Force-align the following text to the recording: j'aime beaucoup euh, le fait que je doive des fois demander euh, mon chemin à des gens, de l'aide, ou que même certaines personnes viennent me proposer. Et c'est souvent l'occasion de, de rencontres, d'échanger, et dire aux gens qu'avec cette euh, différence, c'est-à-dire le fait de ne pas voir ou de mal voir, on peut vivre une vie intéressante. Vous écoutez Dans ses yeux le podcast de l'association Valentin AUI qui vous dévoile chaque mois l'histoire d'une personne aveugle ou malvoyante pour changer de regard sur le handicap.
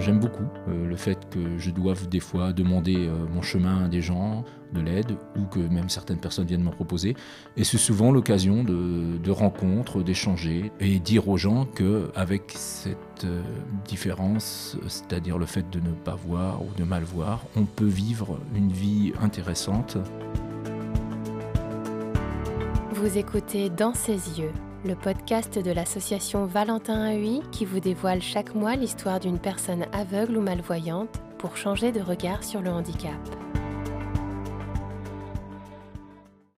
j'aime 0.00 0.18
beaucoup 0.18 0.46
euh, 0.68 0.86
le 0.86 0.96
fait 0.96 1.18
que 1.30 1.58
je 1.58 1.70
doive 1.70 2.08
des 2.08 2.20
fois 2.20 2.52
demander 2.52 2.96
euh, 2.96 3.26
mon 3.32 3.42
chemin 3.42 3.84
à 3.84 3.88
des 3.88 4.02
gens, 4.02 4.44
de 4.72 4.80
l'aide, 4.80 5.16
ou 5.36 5.44
que 5.44 5.60
même 5.60 5.88
certaines 5.88 6.18
personnes 6.18 6.46
viennent 6.46 6.64
me 6.64 6.70
proposer. 6.70 7.14
Et 7.56 7.64
c'est 7.64 7.78
souvent 7.78 8.10
l'occasion 8.10 8.64
de, 8.64 9.16
de 9.16 9.30
rencontres, 9.30 10.02
d'échanger, 10.02 10.72
et 10.80 10.98
dire 10.98 11.28
aux 11.28 11.36
gens 11.36 11.64
qu'avec 11.64 12.52
cette 12.54 13.24
euh, 13.24 13.42
différence, 13.86 14.76
c'est-à-dire 14.88 15.38
le 15.38 15.46
fait 15.46 15.68
de 15.70 15.80
ne 15.80 15.92
pas 15.92 16.14
voir 16.14 16.62
ou 16.62 16.68
de 16.76 16.84
mal 16.84 17.04
voir, 17.04 17.44
on 17.56 17.64
peut 17.64 17.84
vivre 17.84 18.38
une 18.54 18.72
vie 18.72 19.12
intéressante. 19.20 19.96
Vous 22.92 23.18
écoutez 23.18 23.70
Dans 23.70 23.94
ses 23.94 24.40
yeux 24.40 24.52
le 24.86 24.94
podcast 24.94 25.58
de 25.58 25.72
l'association 25.72 26.46
Valentin 26.46 27.12
AUI 27.12 27.42
qui 27.50 27.64
vous 27.64 27.80
dévoile 27.80 28.22
chaque 28.22 28.54
mois 28.54 28.76
l'histoire 28.76 29.18
d'une 29.18 29.38
personne 29.38 29.84
aveugle 29.92 30.36
ou 30.36 30.40
malvoyante 30.40 31.20
pour 31.38 31.56
changer 31.56 31.90
de 31.90 32.00
regard 32.00 32.44
sur 32.44 32.60
le 32.60 32.70
handicap. 32.70 33.18